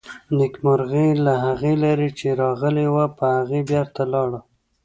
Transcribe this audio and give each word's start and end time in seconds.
نېکمرغي 0.37 1.07
له 1.25 1.33
هغې 1.45 1.73
لارې 1.83 2.09
چې 2.19 2.27
راغلې 2.41 2.87
وه، 2.93 3.05
په 3.17 3.25
هغې 3.37 3.59
بېرته 3.69 4.01
لاړه. 4.13 4.39